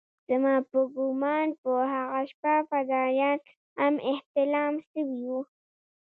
[0.27, 3.39] زما په ګومان په هغه شپه فدايان
[3.79, 5.39] هم احتلام سوي وو.